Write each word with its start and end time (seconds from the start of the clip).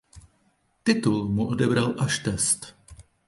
Titul 0.83 1.19
mu 1.33 1.43
odebral 1.53 1.89
až 2.05 2.13
Test. 2.25 2.61